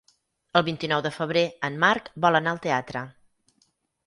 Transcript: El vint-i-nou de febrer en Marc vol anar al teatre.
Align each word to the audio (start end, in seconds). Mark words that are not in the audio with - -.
El 0.59 0.63
vint-i-nou 0.69 1.03
de 1.07 1.11
febrer 1.19 1.43
en 1.69 1.77
Marc 1.85 2.09
vol 2.27 2.39
anar 2.41 2.55
al 2.55 2.63
teatre. 2.65 3.05